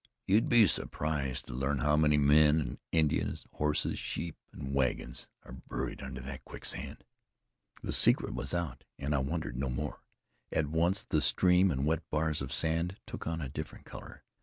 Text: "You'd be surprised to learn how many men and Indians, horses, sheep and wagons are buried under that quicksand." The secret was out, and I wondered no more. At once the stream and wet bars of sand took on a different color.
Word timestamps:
"You'd 0.25 0.49
be 0.49 0.65
surprised 0.65 1.45
to 1.45 1.53
learn 1.53 1.77
how 1.77 1.95
many 1.95 2.17
men 2.17 2.59
and 2.59 2.79
Indians, 2.91 3.45
horses, 3.51 3.99
sheep 3.99 4.35
and 4.51 4.73
wagons 4.73 5.27
are 5.43 5.51
buried 5.51 6.01
under 6.01 6.21
that 6.21 6.43
quicksand." 6.43 7.03
The 7.83 7.93
secret 7.93 8.33
was 8.33 8.51
out, 8.51 8.83
and 8.97 9.13
I 9.13 9.19
wondered 9.19 9.55
no 9.57 9.69
more. 9.69 10.01
At 10.51 10.65
once 10.65 11.03
the 11.03 11.21
stream 11.21 11.69
and 11.69 11.85
wet 11.85 12.01
bars 12.09 12.41
of 12.41 12.51
sand 12.51 12.99
took 13.05 13.27
on 13.27 13.41
a 13.41 13.49
different 13.49 13.85
color. 13.85 14.23